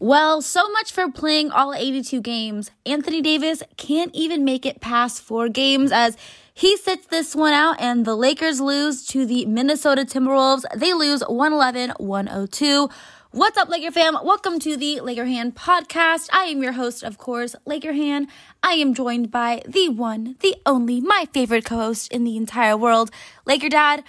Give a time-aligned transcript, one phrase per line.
[0.00, 2.70] Well, so much for playing all 82 games.
[2.86, 6.16] Anthony Davis can't even make it past four games as
[6.54, 10.62] he sits this one out and the Lakers lose to the Minnesota Timberwolves.
[10.72, 12.88] They lose 111 102.
[13.32, 14.16] What's up, Laker fam?
[14.22, 16.28] Welcome to the Laker Hand podcast.
[16.32, 18.28] I am your host, of course, Laker Hand.
[18.62, 22.76] I am joined by the one, the only, my favorite co host in the entire
[22.76, 23.10] world,
[23.46, 24.04] Laker Dad.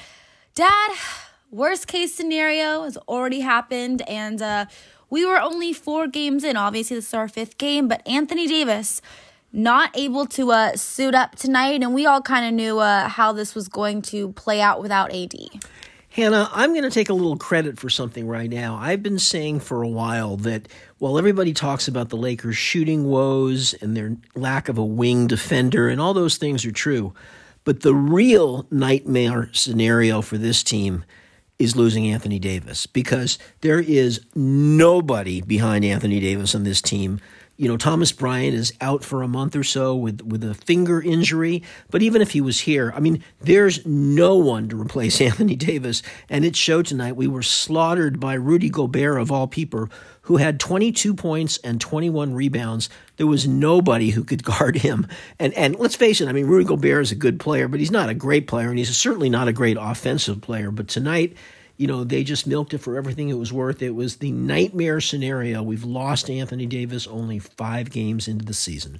[0.54, 0.92] Dad,
[1.50, 4.66] worst case scenario has already happened, and uh,
[5.10, 6.58] we were only four games in.
[6.58, 9.02] Obviously, this is our fifth game, but Anthony Davis
[9.52, 13.32] not able to uh, suit up tonight, and we all kind of knew uh, how
[13.32, 15.34] this was going to play out without AD.
[16.12, 18.76] Hannah, I'm going to take a little credit for something right now.
[18.76, 23.74] I've been saying for a while that while everybody talks about the Lakers' shooting woes
[23.76, 27.14] and their lack of a wing defender, and all those things are true,
[27.64, 31.06] but the real nightmare scenario for this team
[31.60, 37.20] is losing Anthony Davis because there is nobody behind Anthony Davis on this team.
[37.60, 41.02] You know, Thomas Bryant is out for a month or so with, with a finger
[41.02, 41.62] injury.
[41.92, 46.02] But even if he was here, I mean, there's no one to replace Anthony Davis.
[46.30, 47.18] And it showed tonight.
[47.18, 49.90] We were slaughtered by Rudy Gobert, of all people,
[50.22, 52.90] who had 22 points and 21 rebounds.
[53.18, 55.06] There was nobody who could guard him.
[55.38, 57.92] And and let's face it, I mean, Rudy Gobert is a good player, but he's
[57.92, 60.72] not a great player, and he's certainly not a great offensive player.
[60.72, 61.36] But tonight,
[61.80, 63.82] you know, they just milked it for everything it was worth.
[63.82, 65.64] It was the nightmare scenario.
[65.64, 68.98] We've lost Anthony Davis only five games into the season.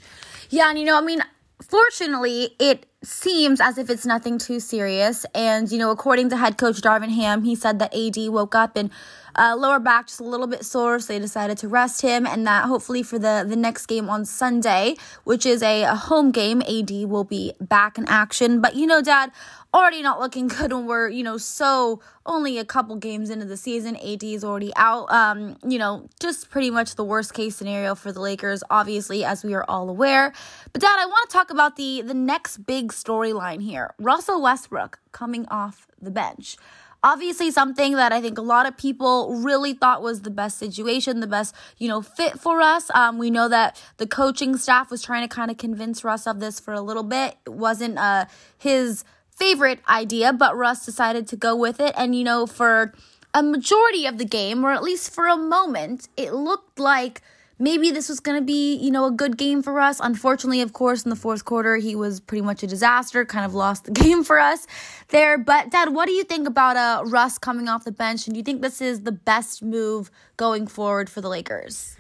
[0.50, 1.22] Yeah, and you know, I mean,
[1.62, 5.26] fortunately, it seems as if it's nothing too serious.
[5.34, 8.76] And, you know, according to head coach Darvin Ham, he said that AD woke up
[8.76, 8.90] and
[9.36, 12.46] uh, lower back just a little bit sore, so they decided to rest him, and
[12.48, 16.62] that hopefully for the the next game on Sunday, which is a, a home game,
[16.64, 18.62] AD will be back in action.
[18.62, 19.32] But you know, Dad,
[19.74, 23.58] already not looking good when we're you know so only a couple games into the
[23.58, 23.96] season.
[23.96, 25.12] AD is already out.
[25.12, 29.44] Um, you know, just pretty much the worst case scenario for the Lakers, obviously, as
[29.44, 30.34] we are all aware.
[30.74, 35.00] But Dad, I want to talk about the the next big storyline here: Russell Westbrook
[35.12, 36.58] coming off the bench.
[37.02, 41.22] Obviously, something that I think a lot of people really thought was the best situation,
[41.22, 42.92] the best, you know, fit for us.
[42.94, 46.42] Um, we know that the coaching staff was trying to kind of convince Russ of
[46.42, 47.38] this for a little bit.
[47.46, 48.26] It wasn't uh,
[48.58, 51.94] his favorite idea, but Russ decided to go with it.
[51.96, 52.94] And, you know, for
[53.34, 57.22] a majority of the game, or at least for a moment, it looked like
[57.60, 60.00] maybe this was going to be, you know, a good game for us.
[60.00, 63.54] Unfortunately, of course, in the fourth quarter, he was pretty much a disaster, kind of
[63.54, 64.66] lost the game for us
[65.10, 65.38] there.
[65.38, 68.26] But, Dad, what do you think about uh, Russ coming off the bench?
[68.26, 71.99] And do you think this is the best move going forward for the Lakers?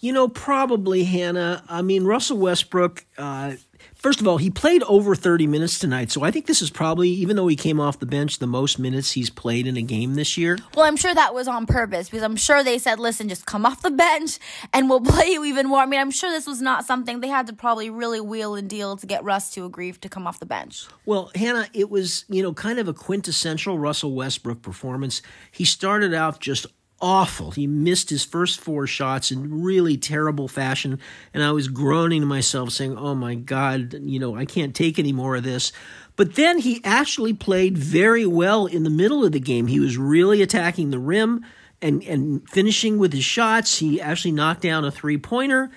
[0.00, 1.62] You know, probably, Hannah.
[1.68, 3.52] I mean, Russell Westbrook, uh,
[3.94, 7.10] First of all, he played over 30 minutes tonight, so I think this is probably,
[7.10, 10.14] even though he came off the bench, the most minutes he's played in a game
[10.14, 10.56] this year.
[10.74, 13.66] Well, I'm sure that was on purpose because I'm sure they said, listen, just come
[13.66, 14.38] off the bench
[14.72, 15.80] and we'll play you even more.
[15.80, 18.70] I mean, I'm sure this was not something they had to probably really wheel and
[18.70, 20.86] deal to get Russ to agree to come off the bench.
[21.04, 25.20] Well, Hannah, it was, you know, kind of a quintessential Russell Westbrook performance.
[25.50, 26.66] He started out just
[27.00, 27.50] awful.
[27.52, 30.98] He missed his first four shots in really terrible fashion.
[31.32, 34.98] And I was groaning to myself, saying, Oh my God, you know, I can't take
[34.98, 35.72] any more of this.
[36.16, 39.66] But then he actually played very well in the middle of the game.
[39.66, 41.44] He was really attacking the rim
[41.80, 43.78] and, and finishing with his shots.
[43.78, 45.70] He actually knocked down a three pointer.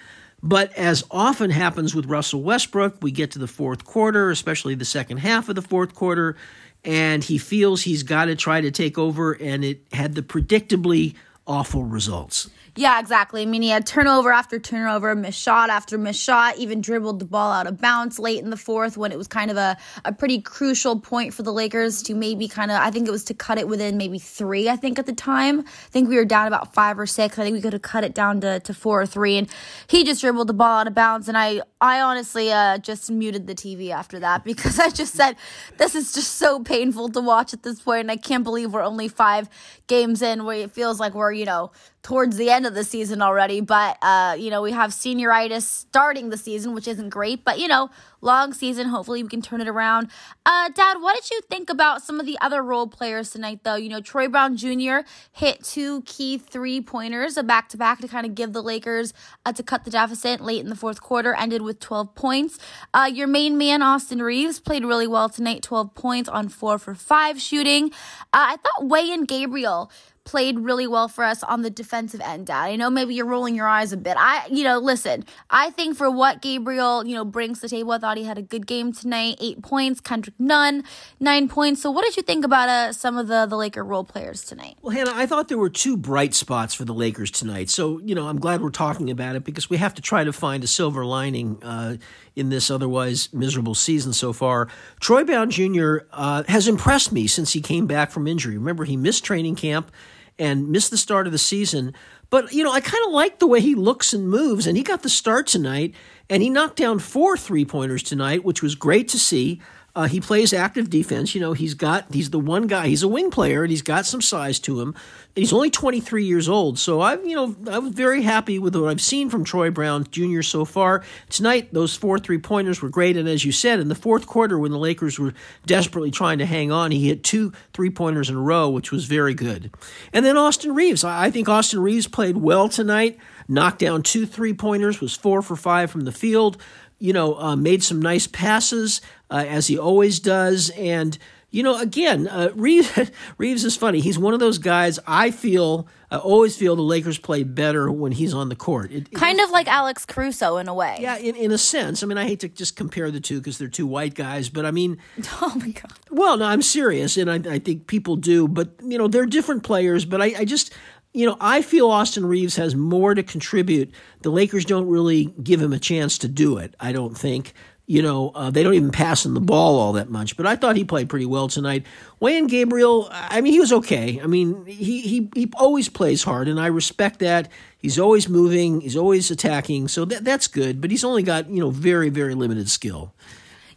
[0.45, 4.83] But as often happens with Russell Westbrook, we get to the fourth quarter, especially the
[4.83, 6.35] second half of the fourth quarter,
[6.83, 11.15] and he feels he's got to try to take over, and it had the predictably
[11.47, 12.49] awful results.
[12.75, 13.43] Yeah, exactly.
[13.43, 17.25] I mean, he had turnover after turnover, missed shot after missed shot, even dribbled the
[17.25, 20.11] ball out of bounds late in the fourth when it was kind of a, a
[20.11, 23.35] pretty crucial point for the Lakers to maybe kind of, I think it was to
[23.35, 25.59] cut it within maybe three, I think at the time.
[25.59, 27.37] I think we were down about five or six.
[27.37, 29.37] I think we could have cut it down to, to four or three.
[29.37, 29.47] And
[29.85, 31.27] he just dribbled the ball out of bounds.
[31.27, 35.35] And I, I honestly uh, just muted the TV after that because I just said,
[35.77, 38.81] this is just so painful to watch at this point, And I can't believe we're
[38.81, 39.47] only five
[39.85, 41.71] games in where it feels like we're, you know,
[42.03, 43.61] towards the end of the season already.
[43.61, 47.43] But, uh, you know, we have senioritis starting the season, which isn't great.
[47.45, 47.89] But, you know,
[48.23, 48.87] long season.
[48.87, 50.09] Hopefully we can turn it around.
[50.45, 53.75] Uh, Dad, what did you think about some of the other role players tonight, though?
[53.75, 54.99] You know, Troy Brown Jr.
[55.31, 59.13] hit two key three pointers, a back to back to kind of give the Lakers
[59.45, 62.57] uh, to cut the deficit late in the fourth quarter, ended with 12 points.
[62.93, 66.95] Uh, your main man, Austin Reaves, played really well tonight, 12 points on four for
[66.95, 67.91] five shooting.
[68.33, 69.91] Uh, I thought Wenyen Gabriel
[70.25, 72.63] played really well for us on the defensive end, Dad.
[72.63, 74.15] I know maybe you're rolling your eyes a bit.
[74.17, 77.91] I, you know, listen, I think for what Gabriel, you know, brings to the table,
[77.91, 79.37] I thought he had a good game tonight.
[79.41, 80.83] Eight points, Kendrick Nunn,
[81.19, 81.81] nine points.
[81.81, 84.77] So what did you think about uh, some of the, the Laker role players tonight?
[84.81, 87.69] Well, Hannah, I thought there were two bright spots for the Lakers tonight.
[87.69, 90.33] So, you know, I'm glad we're talking about it because we have to try to
[90.33, 91.97] find a silver lining uh,
[92.35, 94.67] in this otherwise miserable season so far.
[94.99, 95.97] Troy Brown Jr.
[96.11, 98.57] Uh, has impressed me since he came back from injury.
[98.57, 99.91] Remember, he missed training camp
[100.39, 101.93] and missed the start of the season.
[102.29, 104.83] But, you know, I kind of like the way he looks and moves, and he
[104.83, 105.93] got the start tonight,
[106.29, 109.61] and he knocked down four three pointers tonight, which was great to see.
[109.95, 111.35] Uh, he plays active defense.
[111.35, 112.87] You know, he's got he's the one guy.
[112.87, 114.95] He's a wing player, and he's got some size to him.
[115.35, 118.89] He's only 23 years old, so I'm you know, I was very happy with what
[118.89, 120.41] I've seen from Troy Brown Jr.
[120.41, 121.73] so far tonight.
[121.73, 124.71] Those four three pointers were great, and as you said, in the fourth quarter, when
[124.71, 125.35] the Lakers were
[125.67, 129.05] desperately trying to hang on, he hit two three pointers in a row, which was
[129.05, 129.71] very good.
[130.11, 133.19] And then Austin Reaves, I, I think Austin Reaves played well tonight.
[133.47, 136.57] Knocked down two three pointers, was four for five from the field
[137.03, 140.69] you know, uh, made some nice passes uh, as he always does.
[140.69, 141.17] And,
[141.51, 143.99] you know, again, uh, Reaves, Reaves is funny.
[143.99, 148.13] He's one of those guys I feel, I always feel the Lakers play better when
[148.13, 148.93] he's on the court.
[148.93, 150.95] It, kind of like Alex Caruso in a way.
[151.01, 152.03] Yeah, in, in a sense.
[152.03, 154.65] I mean, I hate to just compare the two because they're two white guys, but
[154.65, 154.97] I mean.
[155.41, 155.91] Oh, my God.
[156.09, 159.63] Well, no, I'm serious, and I, I think people do, but, you know, they're different
[159.63, 160.73] players, but I, I just
[161.13, 163.93] you know, I feel Austin Reaves has more to contribute.
[164.21, 167.53] The Lakers don't really give him a chance to do it, I don't think.
[167.85, 170.55] You know, uh, they don't even pass him the ball all that much, but I
[170.55, 171.85] thought he played pretty well tonight.
[172.21, 174.21] Wenyen Gabriel, I mean, he was okay.
[174.23, 177.51] I mean, he, he, he always plays hard, and I respect that.
[177.77, 181.59] He's always moving, he's always attacking, so that, that's good, but he's only got, you
[181.59, 183.13] know, very, very limited skill.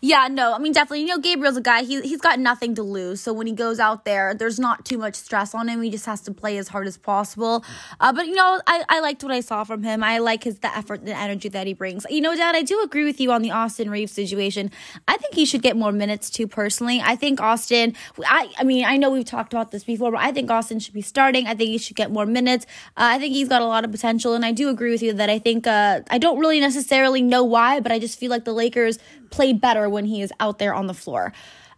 [0.07, 1.01] Yeah, no, I mean definitely.
[1.01, 1.83] You know, Gabriel's a guy.
[1.83, 3.21] He he's got nothing to lose.
[3.21, 5.83] So when he goes out there, there's not too much stress on him.
[5.83, 7.65] He just has to play as hard as possible.
[7.99, 10.05] Uh, but you know, I, I liked what I saw from him.
[10.05, 12.07] I like his the effort and energy that he brings.
[12.09, 14.71] You know, Dad, I do agree with you on the Austin Reaves situation.
[15.09, 16.47] I think he should get more minutes too.
[16.47, 17.97] Personally, I think Austin.
[18.25, 20.95] I I mean, I know we've talked about this before, but I think Austin should
[20.95, 21.49] be starting.
[21.49, 22.65] I think he should get more minutes.
[22.97, 25.15] Uh, I think he's got a lot of potential, and I do agree with you
[25.15, 28.45] that I think uh, I don't really necessarily know why, but I just feel like
[28.45, 29.01] the Lakers
[29.31, 31.33] play better when he is out there on the floor.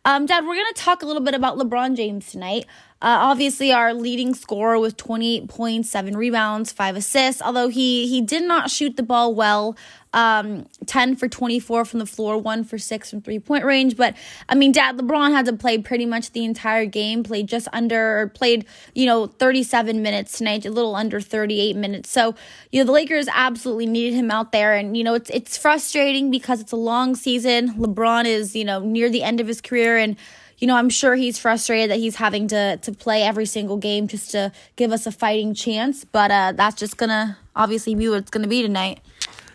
[0.05, 2.65] Um, Dad, we're going to talk a little bit about LeBron James tonight.
[3.01, 7.41] Uh, obviously, our leading scorer with 28 points, seven rebounds, five assists.
[7.41, 9.77] Although he he did not shoot the ball well,
[10.13, 13.97] um, 10 for 24 from the floor, one for six from three point range.
[13.97, 14.17] But
[14.49, 17.23] I mean, Dad, LeBron had to play pretty much the entire game.
[17.23, 18.65] Played just under, played
[18.95, 22.11] you know 37 minutes tonight, a little under 38 minutes.
[22.11, 22.35] So
[22.73, 26.31] you know the Lakers absolutely needed him out there, and you know it's it's frustrating
[26.31, 27.75] because it's a long season.
[27.75, 30.17] LeBron is you know near the end of his career and
[30.59, 34.09] you know, I'm sure he's frustrated that he's having to to play every single game
[34.09, 36.05] just to give us a fighting chance.
[36.05, 39.01] But uh, that's just gonna obviously be what it's gonna be tonight.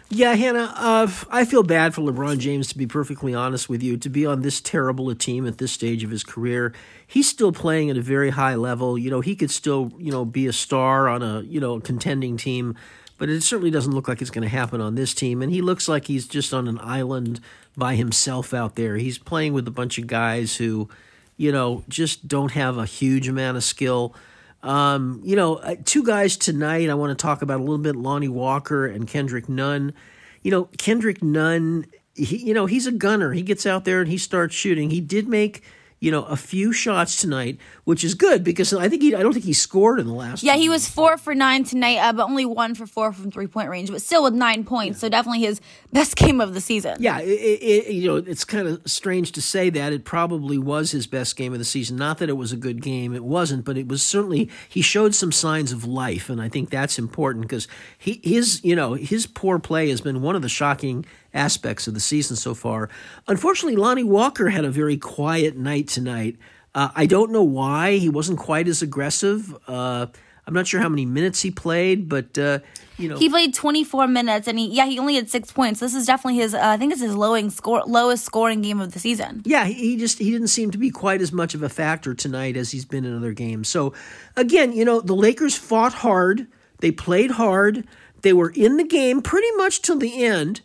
[0.09, 3.97] Yeah, Hannah, uh, I feel bad for LeBron James, to be perfectly honest with you,
[3.97, 6.71] to be on this terrible a team at this stage of his career.
[7.07, 8.95] He's still playing at a very high level.
[8.95, 12.37] You know, he could still, you know, be a star on a, you know, contending
[12.37, 12.75] team,
[13.17, 15.41] but it certainly doesn't look like it's going to happen on this team.
[15.41, 17.39] And he looks like he's just on an island
[17.75, 18.97] by himself out there.
[18.97, 20.89] He's playing with a bunch of guys who,
[21.37, 24.13] you know, just don't have a huge amount of skill.
[24.63, 27.95] Um, you know, uh, two guys tonight I want to talk about a little bit
[27.95, 29.93] Lonnie Walker and Kendrick Nunn.
[30.41, 33.33] You know, Kendrick Nunn, he, you know, he's a gunner.
[33.33, 34.89] He gets out there and he starts shooting.
[34.89, 35.63] He did make
[36.03, 39.31] you know, a few shots tonight, which is good because I think he, I don't
[39.31, 40.43] think he scored in the last.
[40.43, 43.47] Yeah, he was four for nine tonight, uh, but only one for four from three
[43.47, 44.97] point range, but still with nine points.
[44.97, 45.01] Yeah.
[45.01, 45.61] So definitely his
[45.93, 46.97] best game of the season.
[46.99, 50.91] Yeah, it, it, you know, it's kind of strange to say that it probably was
[50.91, 51.95] his best game of the season.
[51.95, 55.15] Not that it was a good game, it wasn't, but it was certainly he showed
[55.15, 59.25] some signs of life, and I think that's important because he his you know his
[59.25, 62.89] poor play has been one of the shocking aspects of the season so far.
[63.27, 66.37] Unfortunately, Lonnie Walker had a very quiet night tonight.
[66.75, 69.55] Uh, I don't know why he wasn't quite as aggressive.
[69.67, 70.07] Uh,
[70.45, 72.59] I'm not sure how many minutes he played, but uh,
[72.97, 75.79] you know he played 24 minutes, and he yeah he only had six points.
[75.79, 78.91] This is definitely his uh, I think it's his lowest score lowest scoring game of
[78.91, 79.41] the season.
[79.45, 82.57] Yeah, he just he didn't seem to be quite as much of a factor tonight
[82.57, 83.69] as he's been in other games.
[83.69, 83.93] So
[84.35, 86.47] again, you know the Lakers fought hard,
[86.79, 87.87] they played hard,
[88.21, 90.61] they were in the game pretty much till the end.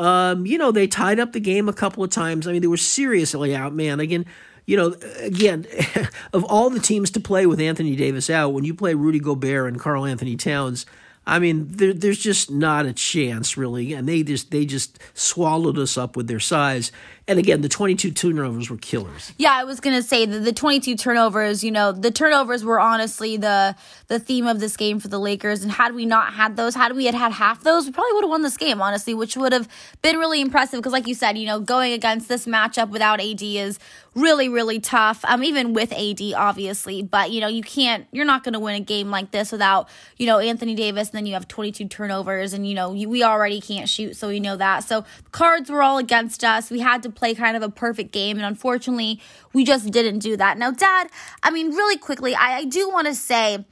[0.00, 2.48] Um, you know, they tied up the game a couple of times.
[2.48, 4.00] I mean, they were seriously out, man.
[4.00, 4.24] Again,
[4.64, 5.66] you know, again,
[6.32, 9.68] of all the teams to play with Anthony Davis out, when you play Rudy Gobert
[9.68, 10.86] and Karl-Anthony Towns,
[11.26, 13.92] I mean, there, there's just not a chance, really.
[13.92, 16.92] And they just they just swallowed us up with their size.
[17.30, 19.32] And again, the 22 turnovers were killers.
[19.38, 21.62] Yeah, I was gonna say that the 22 turnovers.
[21.62, 23.76] You know, the turnovers were honestly the
[24.08, 25.62] the theme of this game for the Lakers.
[25.62, 28.24] And had we not had those, had we had had half those, we probably would
[28.24, 29.68] have won this game, honestly, which would have
[30.02, 30.80] been really impressive.
[30.80, 33.78] Because, like you said, you know, going against this matchup without AD is
[34.16, 35.24] really, really tough.
[35.24, 38.08] Um, even with AD, obviously, but you know, you can't.
[38.10, 41.10] You're not gonna win a game like this without you know Anthony Davis.
[41.10, 44.26] And then you have 22 turnovers, and you know you, we already can't shoot, so
[44.26, 44.80] we know that.
[44.80, 46.72] So cards were all against us.
[46.72, 49.20] We had to play kind of a perfect game, and unfortunately,
[49.52, 50.58] we just didn't do that.
[50.58, 51.08] Now, Dad,
[51.42, 53.64] I mean, really quickly, I, I do want to say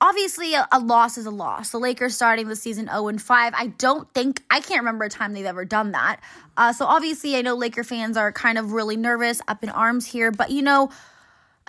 [0.00, 1.70] obviously a, a, loss is a loss.
[1.70, 3.54] The Lakers starting the season 0 and 5.
[3.56, 6.20] I don't think I can't remember a time they've ever done that.
[6.56, 10.06] Uh, so obviously I know Laker fans are kind of really nervous, up in arms
[10.06, 10.90] here, but you know,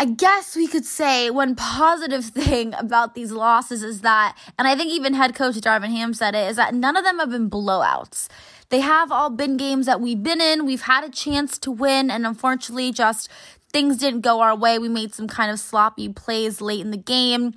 [0.01, 4.73] I guess we could say one positive thing about these losses is that, and I
[4.73, 7.49] think even head coach Darvin Ham said it, is that none of them have been
[7.49, 8.29] blowouts.
[8.69, 10.65] They have all been games that we've been in.
[10.65, 13.27] We've had a chance to win, and unfortunately, just
[13.73, 14.79] things didn't go our way.
[14.79, 17.55] We made some kind of sloppy plays late in the game.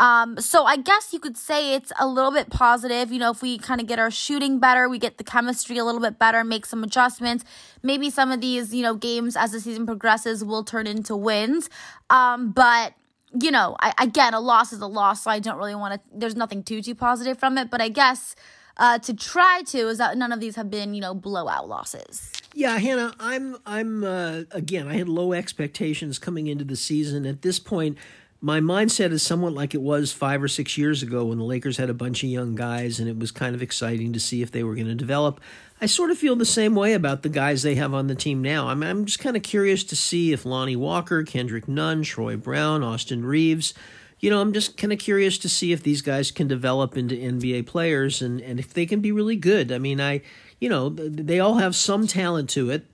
[0.00, 3.12] Um, so I guess you could say it's a little bit positive.
[3.12, 5.84] You know, if we kind of get our shooting better, we get the chemistry a
[5.84, 7.44] little bit better, make some adjustments.
[7.82, 11.68] Maybe some of these, you know, games as the season progresses will turn into wins.
[12.08, 12.94] Um, but
[13.38, 16.10] you know, I, again, a loss is a loss, so I don't really want to.
[16.12, 18.34] There's nothing too too positive from it, but I guess
[18.78, 22.32] uh, to try to is that none of these have been, you know, blowout losses.
[22.54, 24.88] Yeah, Hannah, I'm I'm uh, again.
[24.88, 27.26] I had low expectations coming into the season.
[27.26, 27.98] At this point,
[28.40, 31.76] my mindset is somewhat like it was five or six years ago when the Lakers
[31.76, 34.50] had a bunch of young guys and it was kind of exciting to see if
[34.50, 35.40] they were going to develop.
[35.80, 38.40] I sort of feel the same way about the guys they have on the team
[38.40, 38.68] now.
[38.68, 42.82] I'm, I'm just kind of curious to see if Lonnie Walker, Kendrick Nunn, Troy Brown,
[42.82, 43.74] Austin Reaves,
[44.20, 47.14] you know, I'm just kind of curious to see if these guys can develop into
[47.14, 49.72] NBA players and, and if they can be really good.
[49.72, 50.20] I mean, I,
[50.60, 52.86] you know, they all have some talent to it.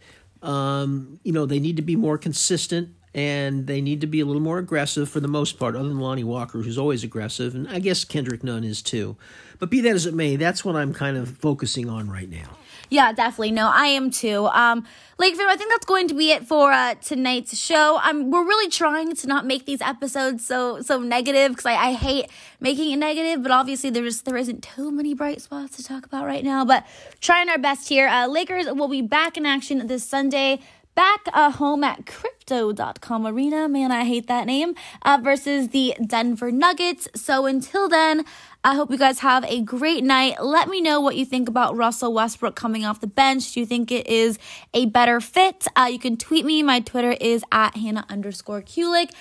[0.43, 4.27] Um, you know, they need to be more consistent and they need to be a
[4.27, 7.67] little more aggressive for the most part, other than Lonnie Walker, who's always aggressive, and
[7.67, 9.17] I guess Kendrick Nunn is too.
[9.59, 12.59] But be that as it may, that's what I'm kind of focusing on right now.
[12.89, 13.51] Yeah, definitely.
[13.51, 14.47] No, I am too.
[14.47, 14.87] Um,
[15.19, 17.99] Lakeview, I think that's going to be it for uh, tonight's show.
[18.05, 21.93] Um, we're really trying to not make these episodes so so negative because I, I
[21.95, 22.31] hate
[22.61, 26.27] making it negative, but obviously there's there isn't too many bright spots to talk about
[26.27, 26.65] right now.
[26.65, 26.87] But
[27.21, 28.09] trying our best here.
[28.09, 30.61] Uh, Lakers will be back in action this Sunday
[30.97, 36.51] back uh, home at crypto.com arena man i hate that name uh, versus the denver
[36.51, 38.25] nuggets so until then
[38.65, 41.77] i hope you guys have a great night let me know what you think about
[41.77, 44.39] russell westbrook coming off the bench do you think it is
[44.75, 49.13] a better fit uh, you can tweet me my twitter is at hannah underscore kulik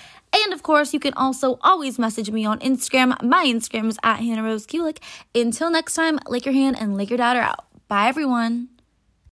[0.44, 3.22] and of course, you can also always message me on Instagram.
[3.22, 4.98] My Instagram is at Hannah Rose Kulik.
[5.34, 7.64] Until next time, Laker Hand and Laker Dad are out.
[7.88, 8.75] Bye, everyone.